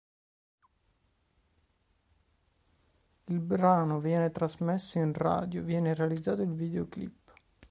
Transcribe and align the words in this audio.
Il 3.25 3.39
brano 3.39 3.99
viene 3.99 4.31
trasmesso 4.31 4.97
in 4.97 5.13
radio; 5.13 5.61
viene 5.61 5.93
realizzato 5.93 6.41
il 6.41 6.49
videoclip. 6.55 7.31